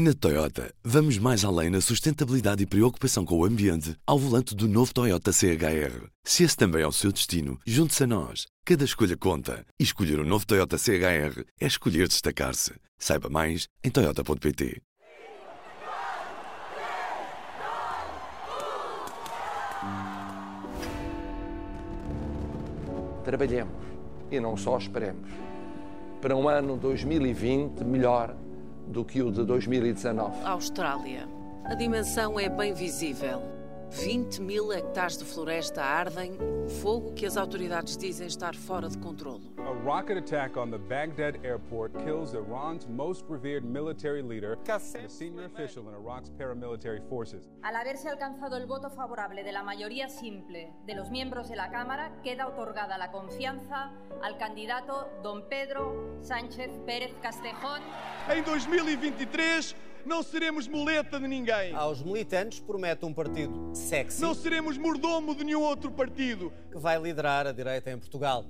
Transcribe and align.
Na 0.00 0.14
Toyota, 0.14 0.72
vamos 0.84 1.18
mais 1.18 1.44
além 1.44 1.70
na 1.70 1.80
sustentabilidade 1.80 2.62
e 2.62 2.66
preocupação 2.66 3.24
com 3.24 3.36
o 3.36 3.44
ambiente 3.44 3.96
ao 4.06 4.16
volante 4.16 4.54
do 4.54 4.68
novo 4.68 4.94
Toyota 4.94 5.32
CHR. 5.32 6.06
Se 6.22 6.44
esse 6.44 6.56
também 6.56 6.82
é 6.82 6.86
o 6.86 6.92
seu 6.92 7.10
destino, 7.10 7.58
junte-se 7.66 8.04
a 8.04 8.06
nós. 8.06 8.46
Cada 8.64 8.84
escolha 8.84 9.16
conta. 9.16 9.66
E 9.76 9.82
escolher 9.82 10.20
o 10.20 10.22
um 10.22 10.24
novo 10.24 10.46
Toyota 10.46 10.78
CHR 10.78 11.42
é 11.60 11.66
escolher 11.66 12.06
destacar-se. 12.06 12.74
Saiba 12.96 13.28
mais 13.28 13.66
em 13.82 13.90
Toyota.pt. 13.90 14.80
Trabalhemos 23.24 23.84
e 24.30 24.38
não 24.38 24.56
só 24.56 24.78
esperemos 24.78 25.28
para 26.20 26.36
um 26.36 26.48
ano 26.48 26.76
2020 26.76 27.82
melhor 27.82 28.36
do 28.88 29.04
que 29.04 29.22
o 29.22 29.30
de 29.30 29.44
2019. 29.44 30.44
Austrália. 30.44 31.28
A 31.64 31.74
dimensão 31.74 32.40
é 32.40 32.48
bem 32.48 32.72
visível. 32.72 33.57
20 33.90 34.40
mil 34.42 34.72
hectares 34.72 35.16
de 35.16 35.24
floresta 35.24 35.82
ardem, 35.82 36.36
fogo 36.80 37.12
que 37.14 37.26
as 37.26 37.36
autoridades 37.36 37.96
dizem 37.96 38.26
estar 38.26 38.54
fora 38.54 38.88
de 38.88 38.98
controlo. 38.98 39.40
A 39.58 39.72
rocket 39.84 40.16
attack 40.16 40.56
on 40.56 40.70
the 40.70 40.78
Baghdad 40.78 41.44
airport 41.44 41.92
kills 42.04 42.34
Iran's 42.34 42.86
most 42.86 43.24
revered 43.28 43.64
military 43.64 44.22
leader 44.22 44.56
and 44.68 45.04
a 45.04 45.08
senior 45.08 45.44
official 45.44 45.88
in 45.88 45.94
Iraq's 45.94 46.30
paramilitary 46.30 47.00
forces. 47.08 47.48
Al 47.62 47.76
haberse 47.76 48.08
alcanzado 48.08 48.56
el 48.56 48.66
voto 48.66 48.90
favorable 48.90 49.42
de 49.42 49.52
la 49.52 49.62
mayoría 49.62 50.08
simple 50.08 50.72
de 50.86 50.94
los 50.94 51.10
miembros 51.10 51.48
de 51.48 51.56
la 51.56 51.70
Cámara, 51.70 52.12
queda 52.22 52.46
otorgada 52.46 52.98
la 52.98 53.10
confianza 53.10 53.92
al 54.22 54.38
candidato 54.38 55.08
don 55.22 55.48
Pedro 55.48 56.18
Sánchez 56.20 56.70
Pérez 56.86 57.14
Castejón. 57.22 57.82
En 58.28 58.44
2023 58.44 59.74
não 60.08 60.22
seremos 60.22 60.66
muleta 60.66 61.20
de 61.20 61.28
ninguém. 61.28 61.74
Aos 61.74 62.02
militantes 62.02 62.58
promete 62.58 63.04
um 63.04 63.12
partido 63.12 63.70
sexy. 63.74 64.22
Não 64.22 64.34
seremos 64.34 64.78
mordomo 64.78 65.34
de 65.34 65.44
nenhum 65.44 65.62
outro 65.62 65.92
partido. 65.92 66.52
Que 66.72 66.78
vai 66.78 66.98
liderar 66.98 67.46
a 67.46 67.52
direita 67.52 67.90
em 67.90 67.98
Portugal. 67.98 68.44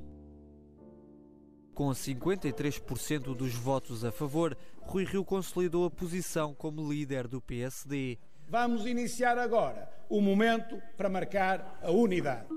Com 1.75 1.91
53% 1.91 3.37
dos 3.37 3.55
votos 3.55 4.05
a 4.05 4.11
favor, 4.11 4.56
Rui 4.81 5.05
Rio 5.05 5.25
consolidou 5.25 5.84
a 5.84 5.91
posição 5.91 6.55
como 6.55 6.91
líder 6.91 7.28
do 7.28 7.41
PSD. 7.41 8.19
Vamos 8.48 8.87
iniciar 8.87 9.37
agora 9.37 9.89
o 10.09 10.20
momento 10.20 10.81
para 10.97 11.09
marcar 11.09 11.78
a 11.83 11.91
unidade. 11.91 12.48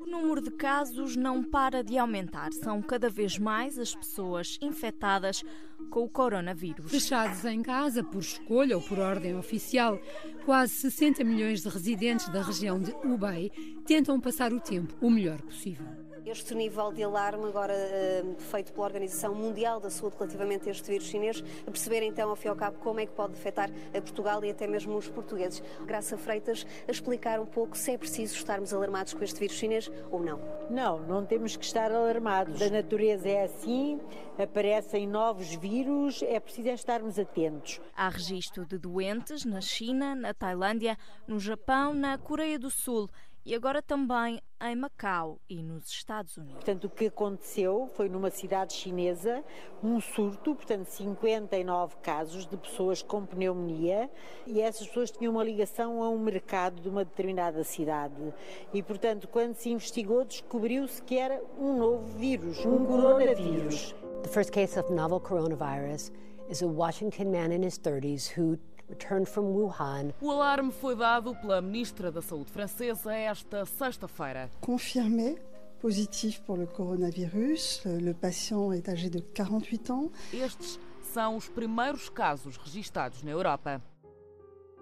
O 0.00 0.06
número 0.06 0.40
de 0.40 0.50
casos 0.52 1.14
não 1.14 1.44
para 1.44 1.84
de 1.84 1.98
aumentar. 1.98 2.52
São 2.52 2.80
cada 2.80 3.10
vez 3.10 3.38
mais 3.38 3.78
as 3.78 3.94
pessoas 3.94 4.58
infectadas 4.62 5.44
com 5.88 6.04
o 6.04 6.08
coronavírus. 6.08 6.90
Fechados 6.90 7.44
em 7.44 7.62
casa 7.62 8.02
por 8.02 8.20
escolha 8.20 8.76
ou 8.76 8.82
por 8.82 8.98
ordem 8.98 9.36
oficial, 9.36 10.00
quase 10.44 10.72
60 10.74 11.24
milhões 11.24 11.62
de 11.62 11.68
residentes 11.68 12.28
da 12.28 12.42
região 12.42 12.80
de 12.80 12.92
Hubei 13.04 13.50
tentam 13.86 14.20
passar 14.20 14.52
o 14.52 14.60
tempo 14.60 14.94
o 15.00 15.10
melhor 15.10 15.40
possível. 15.42 16.07
Este 16.30 16.54
nível 16.54 16.92
de 16.92 17.02
alarme, 17.02 17.46
agora 17.46 17.72
uh, 17.72 18.38
feito 18.38 18.70
pela 18.74 18.84
Organização 18.84 19.34
Mundial 19.34 19.80
da 19.80 19.88
Saúde 19.88 20.14
relativamente 20.18 20.68
a 20.68 20.72
este 20.72 20.90
vírus 20.90 21.06
chinês, 21.06 21.42
a 21.66 21.70
perceber 21.70 22.02
então, 22.02 22.28
ao 22.28 22.36
fim 22.36 22.48
e 22.48 22.50
ao 22.50 22.56
cabo, 22.56 22.76
como 22.80 23.00
é 23.00 23.06
que 23.06 23.12
pode 23.12 23.32
afetar 23.32 23.70
a 23.96 24.00
Portugal 24.02 24.44
e 24.44 24.50
até 24.50 24.66
mesmo 24.66 24.94
os 24.94 25.08
portugueses. 25.08 25.62
Graça 25.86 26.18
Freitas 26.18 26.66
a 26.86 26.90
explicar 26.90 27.40
um 27.40 27.46
pouco 27.46 27.74
se 27.78 27.92
é 27.92 27.96
preciso 27.96 28.34
estarmos 28.34 28.74
alarmados 28.74 29.14
com 29.14 29.24
este 29.24 29.40
vírus 29.40 29.56
chinês 29.56 29.90
ou 30.10 30.20
não. 30.20 30.38
Não, 30.68 31.00
não 31.00 31.24
temos 31.24 31.56
que 31.56 31.64
estar 31.64 31.90
alarmados. 31.90 32.60
A 32.60 32.68
natureza 32.68 33.26
é 33.26 33.44
assim, 33.44 33.98
aparecem 34.38 35.06
novos 35.06 35.54
vírus, 35.54 36.22
é 36.22 36.38
preciso 36.38 36.68
estarmos 36.68 37.18
atentos. 37.18 37.80
Há 37.96 38.10
registro 38.10 38.66
de 38.66 38.76
doentes 38.76 39.46
na 39.46 39.62
China, 39.62 40.14
na 40.14 40.34
Tailândia, 40.34 40.98
no 41.26 41.40
Japão, 41.40 41.94
na 41.94 42.18
Coreia 42.18 42.58
do 42.58 42.68
Sul 42.68 43.08
e 43.48 43.54
agora 43.54 43.80
também 43.80 44.42
em 44.60 44.76
Macau 44.76 45.40
e 45.48 45.62
nos 45.62 45.88
Estados 45.88 46.36
Unidos. 46.36 46.56
Portanto, 46.56 46.84
o 46.84 46.90
que 46.90 47.06
aconteceu 47.06 47.88
foi 47.94 48.06
numa 48.06 48.28
cidade 48.28 48.74
chinesa 48.74 49.42
um 49.82 49.98
surto, 50.02 50.54
portanto, 50.54 50.84
59 50.88 51.96
casos 52.02 52.46
de 52.46 52.58
pessoas 52.58 53.00
com 53.00 53.24
pneumonia 53.24 54.10
e 54.46 54.60
essas 54.60 54.86
pessoas 54.86 55.10
tinham 55.10 55.32
uma 55.32 55.42
ligação 55.42 56.02
a 56.02 56.10
um 56.10 56.18
mercado 56.18 56.82
de 56.82 56.90
uma 56.90 57.06
determinada 57.06 57.64
cidade. 57.64 58.34
E, 58.70 58.82
portanto, 58.82 59.26
quando 59.26 59.54
se 59.54 59.70
investigou, 59.70 60.26
descobriu-se 60.26 61.02
que 61.02 61.16
era 61.16 61.42
um 61.58 61.74
novo 61.74 62.04
vírus, 62.18 62.66
um 62.66 62.84
coronavírus. 62.84 63.94
The 64.24 64.28
first 64.28 64.52
case 64.52 64.78
of 64.78 64.92
novel 64.92 65.20
coronavirus 65.20 66.12
is 66.50 66.62
a 66.62 66.66
Washington 66.66 67.30
man 67.30 67.54
in 67.54 67.64
his 67.64 67.78
30s 67.78 68.30
who 68.36 68.58
returned 68.88 69.28
from 69.28 69.52
Wuhan. 69.52 70.12
O 70.20 70.30
alarme 70.30 70.72
foi 70.72 70.96
dado 70.96 71.34
pela 71.36 71.60
ministra 71.60 72.10
da 72.10 72.22
Saúde 72.22 72.50
francesa 72.50 73.14
esta 73.14 73.64
sexta-feira. 73.66 74.50
Confirmé 74.60 75.38
positif 75.80 76.40
pour 76.40 76.56
le 76.56 76.66
coronavirus. 76.66 77.82
Le 77.84 78.12
patient 78.12 78.72
est 78.72 78.88
âgé 78.88 79.08
de 79.08 79.20
48 79.20 79.90
ans. 79.90 80.10
Estes 80.32 80.78
são 81.12 81.36
os 81.36 81.48
primeiros 81.48 82.08
casos 82.08 82.56
registados 82.56 83.22
na 83.22 83.30
Europa. 83.30 83.82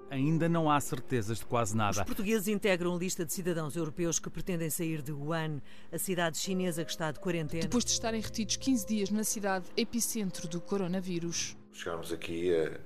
Ainda 0.08 0.48
não 0.48 0.70
há 0.70 0.78
certezas 0.80 1.38
de 1.38 1.44
quase 1.44 1.76
nada. 1.76 2.00
Os 2.00 2.06
portugueses 2.06 2.46
integram 2.46 2.96
lista 2.96 3.24
de 3.24 3.32
cidadãos 3.32 3.74
europeus 3.74 4.20
que 4.20 4.30
pretendem 4.30 4.70
sair 4.70 5.02
de 5.02 5.12
Wuhan, 5.12 5.60
a 5.90 5.98
cidade 5.98 6.38
chinesa 6.38 6.84
que 6.84 6.92
está 6.92 7.10
de 7.10 7.18
quarentena. 7.18 7.62
Depois 7.62 7.84
de 7.84 7.90
estarem 7.90 8.20
retidos 8.20 8.56
15 8.56 8.86
dias 8.86 9.10
na 9.10 9.24
cidade 9.24 9.66
epicentro 9.76 10.46
do 10.46 10.60
coronavírus. 10.60 11.56
Chegarmos 11.72 12.12
aqui 12.12 12.52
é 12.52 12.80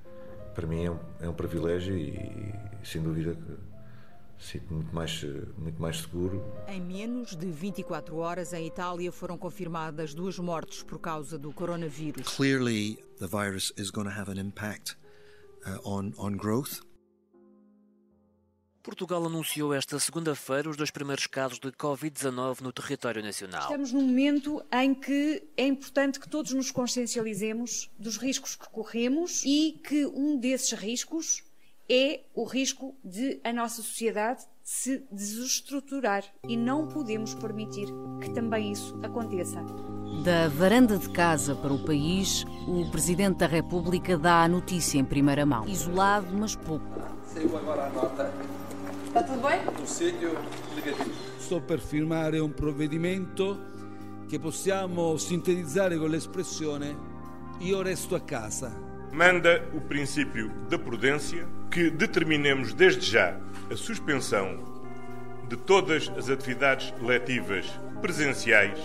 para 0.53 0.67
mim 0.67 0.85
é 0.85 0.91
um, 0.91 0.99
é 1.21 1.29
um 1.29 1.33
privilégio 1.33 1.97
e, 1.97 2.11
e, 2.11 2.53
sem 2.83 3.01
dúvida 3.01 3.35
que 3.35 3.71
sinto 4.41 4.73
muito 4.73 4.93
mais, 4.93 5.23
muito 5.57 5.81
mais 5.81 6.01
seguro. 6.01 6.43
Em 6.67 6.81
menos 6.81 7.35
de 7.35 7.45
24 7.45 8.17
horas, 8.17 8.53
em 8.53 8.65
Itália 8.65 9.11
foram 9.11 9.37
confirmadas 9.37 10.13
duas 10.13 10.39
mortes 10.39 10.83
por 10.83 10.99
causa 10.99 11.37
do 11.37 11.53
coronavírus. 11.53 12.27
Clearly, 12.35 12.97
the 13.19 13.27
virus 13.27 13.71
is 13.77 13.91
going 13.91 14.07
to 14.07 14.13
have 14.13 14.31
an 14.31 14.39
impact 14.39 14.97
uh, 15.65 15.77
on, 15.87 16.13
on 16.17 16.37
growth. 16.37 16.81
Portugal 18.81 19.23
anunciou 19.25 19.73
esta 19.73 19.99
segunda-feira 19.99 20.69
os 20.69 20.75
dois 20.75 20.89
primeiros 20.89 21.27
casos 21.27 21.59
de 21.59 21.71
Covid-19 21.71 22.61
no 22.61 22.73
território 22.73 23.21
nacional. 23.21 23.61
Estamos 23.61 23.91
num 23.91 24.01
momento 24.01 24.63
em 24.71 24.93
que 24.93 25.43
é 25.55 25.65
importante 25.65 26.19
que 26.19 26.27
todos 26.27 26.51
nos 26.53 26.71
consciencializemos 26.71 27.89
dos 27.97 28.17
riscos 28.17 28.55
que 28.55 28.67
corremos 28.69 29.43
e 29.45 29.79
que 29.83 30.05
um 30.07 30.37
desses 30.37 30.71
riscos 30.71 31.43
é 31.87 32.21
o 32.33 32.43
risco 32.43 32.95
de 33.03 33.39
a 33.43 33.53
nossa 33.53 33.81
sociedade 33.81 34.45
se 34.63 35.03
desestruturar 35.11 36.23
e 36.47 36.55
não 36.55 36.87
podemos 36.87 37.35
permitir 37.35 37.87
que 38.21 38.29
também 38.33 38.71
isso 38.71 38.97
aconteça. 39.03 39.61
Da 40.23 40.47
varanda 40.47 40.97
de 40.97 41.09
casa 41.09 41.55
para 41.55 41.73
o 41.73 41.83
país, 41.83 42.45
o 42.67 42.89
Presidente 42.89 43.37
da 43.37 43.47
República 43.47 44.17
dá 44.17 44.43
a 44.43 44.47
notícia 44.47 44.97
em 44.97 45.05
primeira 45.05 45.45
mão. 45.45 45.67
Isolado, 45.67 46.27
mas 46.33 46.55
pouco. 46.55 46.85
Saiu 47.25 47.57
agora 47.57 47.87
a 47.87 47.89
nota 47.89 48.33
Está 49.11 49.23
tudo 49.23 49.41
bem? 49.41 49.59
do 49.65 49.85
segno 49.85 50.31
negativo. 50.73 51.11
Sto 51.37 51.59
per 51.59 51.81
firmare 51.81 52.39
un 52.39 52.53
provvedimento 52.53 53.59
che 54.25 54.39
possiamo 54.39 55.17
sintetizzare 55.17 55.97
con 55.97 56.09
l'espressione 56.09 56.95
io 57.59 57.81
resto 57.81 58.15
a 58.15 58.21
casa. 58.21 58.71
Manda 59.11 59.67
o 59.73 59.81
princípio 59.81 60.49
da 60.69 60.79
prudência 60.79 61.45
que 61.69 61.91
determinemos 61.91 62.73
desde 62.73 63.05
já 63.05 63.37
a 63.69 63.75
suspensão 63.75 64.63
de 65.49 65.57
todas 65.57 66.09
as 66.15 66.29
atividades 66.29 66.93
letivas 67.01 67.65
presenciais 67.99 68.79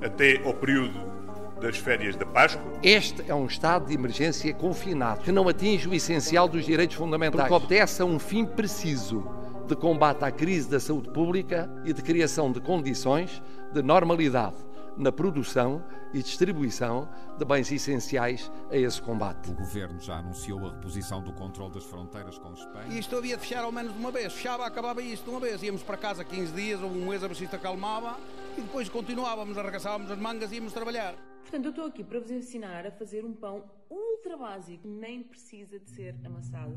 até 0.00 0.40
ao 0.44 0.54
período 0.54 1.13
das 1.60 1.78
férias 1.78 2.16
da 2.16 2.26
Páscoa. 2.26 2.62
Este 2.82 3.24
é 3.28 3.34
um 3.34 3.46
estado 3.46 3.86
de 3.86 3.94
emergência 3.94 4.52
confinado, 4.54 5.22
que 5.22 5.32
não 5.32 5.48
atinge 5.48 5.88
o 5.88 5.94
essencial 5.94 6.48
dos 6.48 6.64
direitos 6.64 6.96
fundamentais, 6.96 7.48
porque 7.48 7.64
obedece 7.64 8.02
a 8.02 8.04
um 8.04 8.18
fim 8.18 8.44
preciso 8.44 9.24
de 9.66 9.74
combate 9.74 10.24
à 10.24 10.30
crise 10.30 10.68
da 10.68 10.78
saúde 10.78 11.10
pública 11.10 11.70
e 11.84 11.92
de 11.92 12.02
criação 12.02 12.52
de 12.52 12.60
condições 12.60 13.42
de 13.72 13.82
normalidade 13.82 14.56
na 14.96 15.10
produção 15.10 15.84
e 16.12 16.22
distribuição 16.22 17.08
de 17.36 17.44
bens 17.44 17.70
essenciais 17.72 18.50
a 18.70 18.76
esse 18.76 19.02
combate. 19.02 19.50
O 19.50 19.54
governo 19.54 19.98
já 19.98 20.18
anunciou 20.18 20.64
a 20.66 20.70
reposição 20.70 21.20
do 21.20 21.32
controle 21.32 21.72
das 21.72 21.84
fronteiras 21.84 22.38
com 22.38 22.52
Espanha. 22.52 22.86
E 22.90 22.98
isto 22.98 23.16
havia 23.16 23.36
de 23.36 23.42
fechar 23.42 23.64
ao 23.64 23.72
menos 23.72 23.92
de 23.92 23.98
uma 23.98 24.12
vez. 24.12 24.32
Fechava, 24.32 24.64
acabava 24.64 25.02
isto 25.02 25.24
de 25.24 25.30
uma 25.30 25.40
vez. 25.40 25.62
Íamos 25.62 25.82
para 25.82 25.96
casa 25.96 26.24
15 26.24 26.52
dias 26.52 26.80
ou 26.80 26.90
um 26.90 27.08
mês 27.08 27.24
a 27.24 27.34
se 27.34 27.44
acalmava 27.46 28.16
e 28.56 28.60
depois 28.60 28.88
continuávamos, 28.88 29.58
arregaçávamos 29.58 30.10
as 30.10 30.18
mangas 30.18 30.52
e 30.52 30.56
íamos 30.56 30.72
trabalhar. 30.72 31.14
Portanto, 31.44 31.66
eu 31.66 31.70
estou 31.70 31.84
aqui 31.84 32.02
para 32.02 32.18
vos 32.18 32.30
ensinar 32.30 32.86
a 32.86 32.90
fazer 32.90 33.22
um 33.22 33.34
pão 33.34 33.64
ultra 33.90 34.36
básico, 34.36 34.88
nem 34.88 35.22
precisa 35.22 35.78
de 35.78 35.90
ser 35.90 36.16
amassado. 36.24 36.74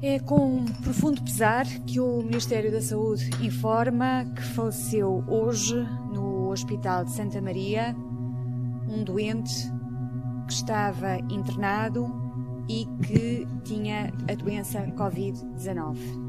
É 0.00 0.20
com 0.20 0.64
profundo 0.84 1.22
pesar 1.22 1.66
que 1.84 1.98
o 1.98 2.22
Ministério 2.22 2.70
da 2.70 2.80
Saúde 2.80 3.28
informa 3.44 4.24
que 4.36 4.42
faleceu 4.42 5.24
hoje 5.26 5.74
no 6.12 6.48
Hospital 6.50 7.04
de 7.04 7.10
Santa 7.10 7.40
Maria 7.42 7.94
um 8.88 9.02
doente 9.02 9.52
que 10.46 10.52
estava 10.52 11.16
internado 11.28 12.06
e 12.68 12.86
que 13.04 13.46
tinha 13.64 14.12
a 14.30 14.34
doença 14.34 14.86
Covid-19. 14.92 16.25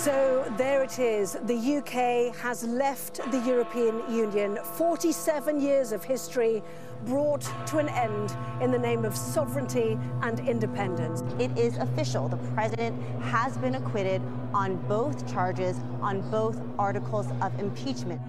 So 0.00 0.50
there 0.56 0.82
it 0.82 0.98
is. 0.98 1.36
The 1.44 1.76
UK 1.76 2.34
has 2.36 2.64
left 2.64 3.20
the 3.30 3.38
European 3.40 4.02
Union. 4.10 4.58
47 4.78 5.60
years 5.60 5.92
of 5.92 6.02
history 6.02 6.62
brought 7.04 7.42
to 7.66 7.76
an 7.76 7.90
end 7.90 8.34
in 8.62 8.70
the 8.70 8.78
name 8.78 9.04
of 9.04 9.14
sovereignty 9.14 9.98
and 10.22 10.40
independence. 10.40 11.22
It 11.38 11.50
is 11.58 11.76
official. 11.76 12.28
The 12.28 12.38
president 12.54 12.98
has 13.24 13.58
been 13.58 13.74
acquitted 13.74 14.22
on 14.54 14.76
both 14.88 15.30
charges, 15.30 15.76
on 16.00 16.22
both 16.30 16.58
articles 16.78 17.26
of 17.42 17.52
impeachment. 17.60 18.22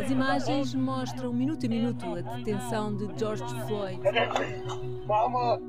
As 0.00 0.10
imagens 0.10 0.74
mostram 0.74 1.32
minuto 1.32 1.66
a 1.66 1.68
minuto 1.68 2.16
a 2.16 2.22
detenção 2.22 2.96
de 2.96 3.06
George 3.16 3.44
Floyd. 3.68 4.00
Mama! 5.06 5.60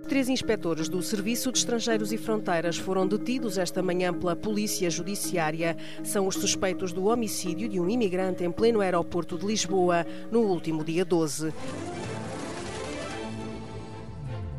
Três 0.10 0.28
inspectores 0.28 0.90
do 0.90 1.04
Serviço 1.04 1.52
de 1.52 1.60
Estrangeiros 1.60 2.12
e 2.12 2.18
Fronteiras 2.18 2.76
foram 2.78 3.08
detidos 3.08 3.60
esta 3.60 3.84
manhã 3.84 4.12
pela 4.12 4.36
Polícia 4.36 4.90
Judiciária. 4.90 5.78
São 6.04 6.26
os 6.26 6.34
suspeitos 6.34 6.92
do 6.92 7.06
homicídio 7.06 7.70
de 7.70 7.80
um 7.80 7.88
imigrante 7.88 8.44
em 8.44 8.52
pleno 8.52 8.82
aeroporto 8.82 9.38
de 9.38 9.46
Lisboa 9.46 10.04
no 10.32 10.40
último 10.40 10.84
dia 10.84 11.06
12. 11.06 11.54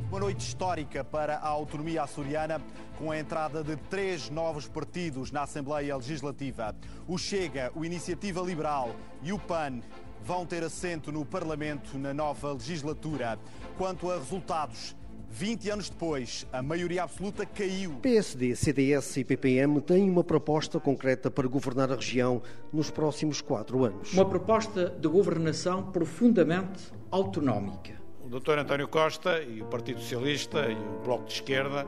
Uma 0.08 0.20
noite 0.20 0.46
histórica 0.46 1.02
para 1.02 1.38
a 1.38 1.48
autonomia 1.48 2.04
açoriana, 2.04 2.62
com 2.96 3.10
a 3.10 3.18
entrada 3.18 3.64
de 3.64 3.74
três 3.74 4.30
novos 4.30 4.68
partidos 4.68 5.32
na 5.32 5.42
Assembleia 5.42 5.96
Legislativa. 5.96 6.76
O 7.08 7.18
Chega, 7.18 7.72
o 7.74 7.84
Iniciativa 7.84 8.40
Liberal 8.40 8.94
e 9.20 9.32
o 9.32 9.38
PAN 9.38 9.80
vão 10.22 10.46
ter 10.46 10.62
assento 10.62 11.10
no 11.10 11.24
Parlamento 11.24 11.98
na 11.98 12.14
nova 12.14 12.52
legislatura. 12.52 13.36
Quanto 13.76 14.10
a 14.10 14.16
resultados, 14.16 14.94
20 15.30 15.70
anos 15.70 15.88
depois, 15.88 16.44
a 16.52 16.60
maioria 16.60 17.04
absoluta 17.04 17.46
caiu. 17.46 17.92
PSD, 18.02 18.56
CDS 18.56 19.16
e 19.18 19.24
PPM 19.24 19.80
têm 19.80 20.10
uma 20.10 20.24
proposta 20.24 20.80
concreta 20.80 21.30
para 21.30 21.46
governar 21.46 21.92
a 21.92 21.94
região 21.94 22.42
nos 22.72 22.90
próximos 22.90 23.40
quatro 23.40 23.84
anos. 23.84 24.12
Uma 24.12 24.28
proposta 24.28 24.90
de 24.90 25.08
governação 25.08 25.84
profundamente 25.92 26.92
autonómica. 27.10 27.99
O 28.22 28.28
Dr. 28.28 28.58
António 28.58 28.86
Costa 28.86 29.42
e 29.42 29.62
o 29.62 29.64
Partido 29.64 29.98
Socialista 30.00 30.70
e 30.70 30.74
o 30.74 31.00
Bloco 31.02 31.24
de 31.24 31.32
Esquerda 31.32 31.86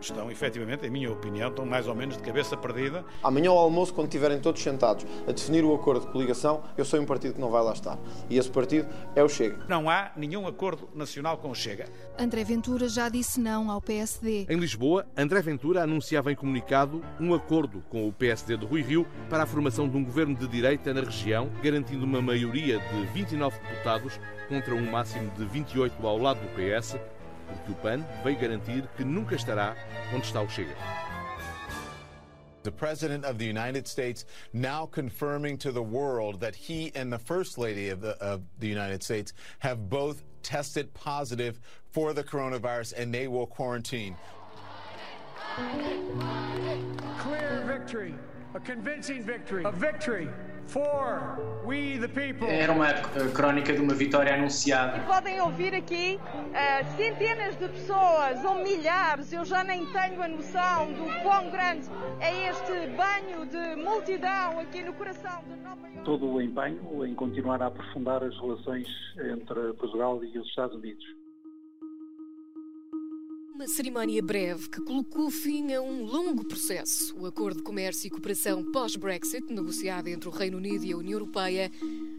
estão, 0.00 0.30
efetivamente, 0.30 0.86
em 0.86 0.90
minha 0.90 1.10
opinião, 1.10 1.48
estão 1.48 1.66
mais 1.66 1.86
ou 1.86 1.94
menos 1.94 2.16
de 2.16 2.22
cabeça 2.22 2.56
perdida. 2.56 3.04
Amanhã 3.22 3.50
ao 3.50 3.58
almoço, 3.58 3.92
quando 3.92 4.06
estiverem 4.06 4.40
todos 4.40 4.62
sentados 4.62 5.04
a 5.26 5.32
definir 5.32 5.64
o 5.64 5.74
acordo 5.74 6.06
de 6.06 6.12
coligação, 6.12 6.62
eu 6.76 6.84
sou 6.84 7.00
um 7.00 7.04
partido 7.04 7.34
que 7.34 7.40
não 7.40 7.50
vai 7.50 7.62
lá 7.62 7.72
estar. 7.72 7.98
E 8.30 8.38
esse 8.38 8.50
partido 8.50 8.88
é 9.14 9.22
o 9.22 9.28
Chega. 9.28 9.58
Não 9.68 9.88
há 9.88 10.12
nenhum 10.16 10.46
acordo 10.46 10.88
nacional 10.94 11.38
com 11.38 11.50
o 11.50 11.54
Chega. 11.54 11.88
André 12.18 12.44
Ventura 12.44 12.88
já 12.88 13.08
disse 13.08 13.40
não 13.40 13.70
ao 13.70 13.80
PSD. 13.80 14.46
Em 14.48 14.58
Lisboa, 14.58 15.06
André 15.16 15.40
Ventura 15.42 15.82
anunciava 15.82 16.32
em 16.32 16.36
comunicado 16.36 17.02
um 17.20 17.34
acordo 17.34 17.82
com 17.88 18.08
o 18.08 18.12
PSD 18.12 18.56
de 18.56 18.66
Rui 18.66 18.82
Rio 18.82 19.06
para 19.28 19.44
a 19.44 19.46
formação 19.46 19.88
de 19.88 19.96
um 19.96 20.04
governo 20.04 20.34
de 20.34 20.46
direita 20.46 20.92
na 20.94 21.00
região, 21.00 21.50
garantindo 21.62 22.04
uma 22.04 22.22
maioria 22.22 22.78
de 22.78 23.06
29 23.12 23.58
deputados 23.58 24.18
contra 24.48 24.74
um 24.74 24.90
máximo 24.90 25.30
de 25.30 25.44
28 25.72 26.06
ao 26.06 26.18
lado 26.18 26.40
do 26.40 26.48
PS, 26.48 26.96
porque 27.46 27.72
o 27.72 27.74
PAN 27.76 28.04
veio 28.22 28.38
garantir 28.38 28.86
que 28.96 29.04
nunca 29.04 29.34
estará 29.34 29.74
onde 30.14 30.26
está 30.26 30.40
o 30.40 30.46
Chega. 30.46 30.74
The 32.62 32.70
President 32.70 33.24
of 33.24 33.38
the 33.38 33.46
United 33.46 33.88
States 33.88 34.24
now 34.52 34.86
confirming 34.86 35.58
to 35.58 35.72
the 35.72 35.82
world 35.82 36.40
that 36.40 36.54
he 36.54 36.92
and 36.94 37.12
the 37.12 37.18
First 37.18 37.58
Lady 37.58 37.88
of 37.88 38.00
the, 38.00 38.10
of 38.22 38.42
the 38.60 38.68
United 38.68 39.02
States 39.02 39.32
have 39.58 39.88
both 39.88 40.22
tested 40.42 40.92
positive 40.94 41.58
for 41.90 42.12
the 42.12 42.22
coronavirus 42.22 42.92
and 42.96 43.12
they 43.12 43.26
will 43.26 43.46
quarantine. 43.46 44.14
Clear 47.18 47.64
victory, 47.66 48.14
a 48.54 48.60
convincing 48.60 49.22
victory, 49.22 49.64
a 49.64 49.72
victory 49.72 50.28
for 50.72 51.38
we 51.64 51.98
the 51.98 52.08
people. 52.08 52.48
Era 52.48 52.72
uma 52.72 52.92
crónica 53.34 53.72
de 53.72 53.80
uma 53.80 53.94
vitória 53.94 54.34
anunciada. 54.34 54.96
E 54.96 55.00
podem 55.00 55.40
ouvir 55.40 55.74
aqui 55.74 56.18
uh, 56.18 56.96
centenas 56.96 57.56
de 57.56 57.68
pessoas 57.68 58.42
ou 58.44 58.56
milhares, 58.56 59.32
eu 59.32 59.44
já 59.44 59.62
nem 59.62 59.84
tenho 59.86 60.22
a 60.22 60.28
noção 60.28 60.92
do 60.92 61.22
quão 61.22 61.50
grande 61.50 61.86
é 62.20 62.48
este 62.48 62.72
banho 62.96 63.46
de 63.46 63.76
multidão 63.82 64.60
aqui 64.60 64.82
no 64.82 64.92
coração 64.94 65.42
de 65.44 65.56
Nova 65.62 65.88
Iorque. 65.88 66.04
Todo 66.04 66.26
o 66.26 66.40
empenho 66.40 67.04
em 67.04 67.14
continuar 67.14 67.62
a 67.62 67.66
aprofundar 67.66 68.22
as 68.24 68.34
relações 68.40 68.88
entre 69.18 69.72
Portugal 69.74 70.24
e 70.24 70.38
os 70.38 70.46
Estados 70.48 70.76
Unidos. 70.76 71.04
Uma 73.62 73.68
cerimónia 73.68 74.20
breve 74.20 74.68
que 74.68 74.80
colocou 74.80 75.30
fim 75.30 75.72
a 75.72 75.80
um 75.80 76.04
longo 76.04 76.44
processo. 76.44 77.16
O 77.16 77.26
Acordo 77.26 77.58
de 77.58 77.62
Comércio 77.62 78.08
e 78.08 78.10
Cooperação 78.10 78.64
pós-Brexit, 78.72 79.52
negociado 79.52 80.08
entre 80.08 80.28
o 80.28 80.32
Reino 80.32 80.56
Unido 80.56 80.84
e 80.84 80.92
a 80.92 80.96
União 80.96 81.12
Europeia, 81.12 81.70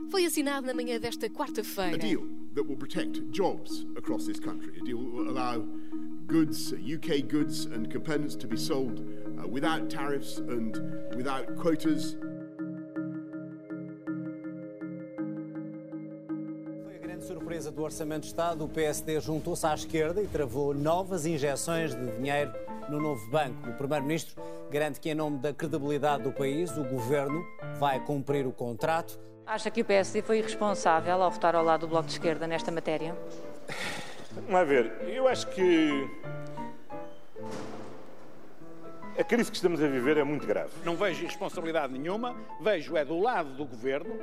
foi 0.10 0.24
assinado 0.24 0.66
na 0.66 0.74
manhã 0.74 0.98
desta 0.98 1.30
quarta-feira. 1.30 1.96
A 1.96 1.98
deal 1.98 2.26
that 2.56 2.66
will 2.66 2.78
protect 2.78 3.20
jobs 3.34 3.86
across 3.98 4.26
this 4.26 4.40
country. 4.40 4.72
A 4.80 4.86
deal 4.86 4.98
will 4.98 5.30
allow 5.30 5.68
goods, 6.28 6.72
UK 6.72 7.28
goods 7.28 7.66
and 7.66 7.92
components 7.92 8.38
to 8.38 8.48
be 8.48 8.56
sold 8.56 9.02
uh, 9.38 9.46
without 9.46 9.90
tariffs 9.90 10.38
and 10.38 10.78
without 11.14 11.58
quotas. 11.58 12.16
Do 17.74 17.84
Orçamento 17.84 18.22
de 18.22 18.28
Estado, 18.28 18.64
o 18.64 18.70
PSD 18.70 19.20
juntou-se 19.20 19.66
à 19.66 19.74
esquerda 19.74 20.22
e 20.22 20.28
travou 20.28 20.74
novas 20.74 21.26
injeções 21.26 21.96
de 21.96 22.06
dinheiro 22.18 22.54
no 22.88 23.00
novo 23.00 23.26
banco. 23.30 23.70
O 23.70 23.74
Primeiro-Ministro 23.74 24.42
garante 24.70 25.00
que, 25.00 25.10
em 25.10 25.16
nome 25.16 25.40
da 25.40 25.54
credibilidade 25.54 26.24
do 26.24 26.32
país, 26.32 26.76
o 26.78 26.84
governo 26.84 27.44
vai 27.80 28.00
cumprir 28.00 28.46
o 28.46 28.52
contrato. 28.52 29.20
Acha 29.46 29.70
que 29.72 29.82
o 29.82 29.86
PSD 29.86 30.22
foi 30.22 30.40
irresponsável 30.40 31.22
ao 31.22 31.32
votar 31.32 31.56
ao 31.56 31.64
lado 31.64 31.82
do 31.82 31.88
Bloco 31.88 32.06
de 32.06 32.14
Esquerda 32.14 32.48
nesta 32.48 32.72
matéria? 32.72 33.16
Vamos 34.50 34.68
ver, 34.68 34.92
eu 35.08 35.28
acho 35.28 35.48
que 35.48 36.10
a 39.18 39.24
crise 39.24 39.50
que 39.52 39.56
estamos 39.56 39.82
a 39.82 39.88
viver 39.88 40.18
é 40.18 40.24
muito 40.24 40.46
grave. 40.48 40.72
Não 40.84 40.96
vejo 40.96 41.22
irresponsabilidade 41.22 41.94
nenhuma, 41.94 42.36
vejo 42.62 42.98
é 42.98 43.06
do 43.06 43.20
lado 43.20 43.54
do 43.54 43.66
governo 43.66 44.16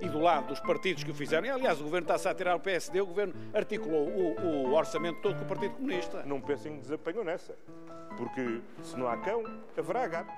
e 0.00 0.08
do 0.08 0.18
lado 0.18 0.48
dos 0.48 0.60
partidos 0.60 1.04
que 1.04 1.10
o 1.10 1.14
fizeram. 1.14 1.46
E, 1.46 1.50
aliás, 1.50 1.80
o 1.80 1.84
governo 1.84 2.04
está-se 2.04 2.28
a 2.28 2.34
tirar 2.34 2.56
o 2.56 2.60
PSD, 2.60 3.00
o 3.00 3.06
governo 3.06 3.34
articulou 3.52 4.08
o, 4.08 4.68
o, 4.68 4.74
orçamento 4.74 5.20
todo 5.20 5.36
com 5.36 5.44
o 5.44 5.48
Partido 5.48 5.74
Comunista. 5.74 6.22
Não 6.24 6.40
pensem 6.40 6.76
que 6.76 6.82
desapanham 6.82 7.24
nessa, 7.24 7.56
porque 8.16 8.60
se 8.82 8.96
não 8.96 9.08
há 9.08 9.16
cão, 9.18 9.44
haverá 9.76 10.06
gato. 10.06 10.32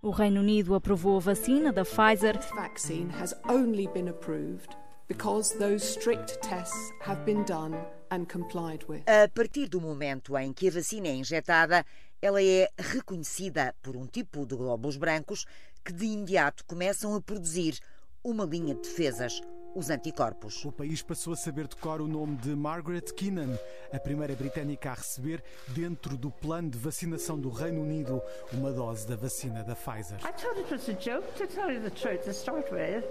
O 0.00 0.10
Reino 0.10 0.40
Unido 0.40 0.74
aprovou 0.74 1.18
a 1.18 1.20
vacina 1.20 1.72
da 1.72 1.84
Pfizer. 1.84 2.36
This 2.36 2.50
vaccine 2.50 3.10
has 3.20 3.34
only 3.48 3.86
been 3.88 4.08
approved 4.08 4.76
because 5.06 5.56
those 5.58 5.84
strict 5.84 6.40
tests 6.40 6.92
have 7.02 7.24
been 7.24 7.44
done 7.44 7.76
and 8.10 8.26
complied 8.26 8.84
with. 8.88 9.02
A 9.06 9.28
partir 9.28 9.68
do 9.68 9.80
momento 9.80 10.36
em 10.36 10.52
que 10.52 10.68
a 10.68 10.70
vacina 10.72 11.08
é 11.08 11.14
injetada, 11.14 11.84
Ela 12.22 12.40
é 12.40 12.68
reconhecida 12.78 13.74
por 13.82 13.96
um 13.96 14.06
tipo 14.06 14.46
de 14.46 14.54
glóbulos 14.54 14.96
brancos 14.96 15.44
que 15.84 15.92
de 15.92 16.06
imediato 16.06 16.64
começam 16.64 17.16
a 17.16 17.20
produzir 17.20 17.80
uma 18.22 18.44
linha 18.44 18.76
de 18.76 18.82
defesas 18.82 19.42
os 19.74 19.90
anticorpos. 19.90 20.64
O 20.64 20.70
país 20.70 21.02
passou 21.02 21.32
a 21.32 21.36
saber 21.36 21.66
de 21.66 21.74
cor 21.74 22.00
o 22.00 22.06
nome 22.06 22.36
de 22.36 22.50
Margaret 22.50 23.12
Keenan, 23.16 23.58
a 23.92 23.98
primeira 23.98 24.36
britânica 24.36 24.92
a 24.92 24.94
receber, 24.94 25.42
dentro 25.68 26.16
do 26.16 26.30
plano 26.30 26.70
de 26.70 26.78
vacinação 26.78 27.40
do 27.40 27.48
Reino 27.48 27.82
Unido, 27.82 28.22
uma 28.52 28.70
dose 28.70 29.04
da 29.08 29.16
vacina 29.16 29.64
da 29.64 29.74
Pfizer. 29.74 30.18
I 30.18 30.32
thought 30.32 30.60
it 30.60 30.72
was 30.72 30.88
a 30.88 30.92
joke 30.92 31.26
to 31.38 31.46
tell 31.48 31.72
you 31.72 31.80
the 31.80 31.90
truth 31.90 32.22
to 32.24 32.32
start 32.32 32.70
with. 32.70 33.02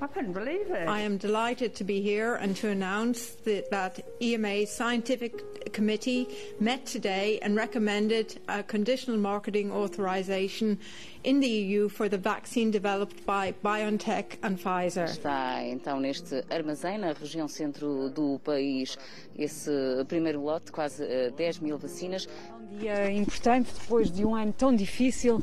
I 0.00 0.06
couldn't 0.06 0.32
believe 0.32 0.70
it. 0.70 0.88
I 0.88 1.00
am 1.00 1.16
delighted 1.16 1.74
to 1.76 1.84
be 1.84 2.00
here 2.00 2.34
and 2.34 2.56
to 2.56 2.68
announce 2.68 3.30
that, 3.44 3.70
that 3.70 4.00
EMA 4.20 4.66
scientific 4.66 5.72
committee 5.72 6.28
met 6.60 6.84
today 6.84 7.38
and 7.40 7.56
recommended 7.56 8.40
a 8.48 8.62
conditional 8.62 9.16
marketing 9.16 9.72
authorization 9.72 10.78
in 11.22 11.40
the 11.40 11.48
EU 11.48 11.88
for 11.88 12.08
the 12.08 12.18
vaccine 12.18 12.70
developed 12.70 13.24
by 13.24 13.54
BioNTech 13.64 14.36
and 14.42 14.58
Pfizer. 14.58 15.06
Está 15.06 15.62
então 15.64 16.00
neste 16.00 16.44
armazém 16.50 16.98
na 16.98 17.12
região 17.12 17.48
centro 17.48 18.10
do 18.10 18.38
país 18.40 18.98
esse 19.36 19.70
primeiro 20.06 20.42
lote, 20.42 20.70
quase 20.70 21.04
10 21.36 21.56
eh, 21.56 21.60
mil 21.62 21.78
vacinas. 21.78 22.28
Um 22.60 22.78
dia 22.78 23.10
importante 23.10 23.72
depois 23.72 24.10
de 24.10 24.24
um 24.24 24.34
ano 24.34 24.52
tão 24.52 24.74
difícil 24.74 25.40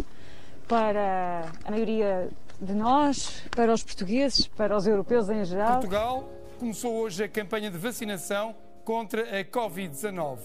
para 0.68 1.52
a 1.66 1.72
maioria 1.72 2.30
de 2.62 2.74
nós, 2.74 3.44
para 3.50 3.74
os 3.74 3.84
portugueses, 3.84 4.48
para 4.48 4.78
os 4.78 4.86
europeus 4.86 5.30
em 5.30 5.44
geral. 5.44 5.80
Portugal 5.80 6.30
começou 6.60 6.94
hoje 6.94 7.24
a 7.24 7.28
campanha 7.28 7.72
de 7.72 7.78
vacinação 7.78 8.56
contra 8.86 9.40
a 9.40 9.44
Covid-19. 9.44 10.38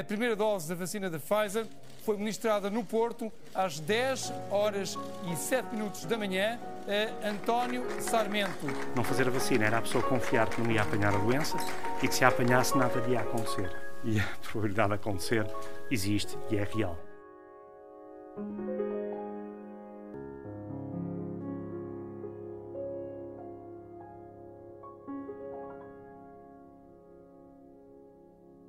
A 0.00 0.04
primeira 0.04 0.36
dose 0.36 0.68
da 0.68 0.74
vacina 0.74 1.08
da 1.08 1.18
Pfizer 1.18 1.66
foi 2.04 2.18
ministrada 2.18 2.68
no 2.68 2.84
Porto 2.84 3.32
às 3.54 3.80
10 3.80 4.32
horas 4.50 4.98
e 5.32 5.36
7 5.36 5.74
minutos 5.74 6.04
da 6.04 6.18
manhã 6.18 6.58
a 7.22 7.28
António 7.28 7.82
Sarmento. 8.00 8.66
Não 8.94 9.02
fazer 9.02 9.26
a 9.26 9.30
vacina 9.30 9.64
era 9.64 9.78
a 9.78 9.82
pessoa 9.82 10.04
confiar 10.04 10.48
que 10.48 10.60
não 10.60 10.70
ia 10.70 10.82
apanhar 10.82 11.14
a 11.14 11.18
doença 11.18 11.56
e 12.02 12.08
que 12.08 12.14
se 12.14 12.24
a 12.24 12.28
apanhasse 12.28 12.76
nada 12.76 13.02
ia 13.08 13.20
acontecer. 13.20 13.70
E 14.04 14.20
a 14.20 14.24
probabilidade 14.42 14.88
de 14.88 14.94
acontecer 14.94 15.46
existe 15.90 16.36
e 16.50 16.56
é 16.56 16.64
real. 16.64 16.98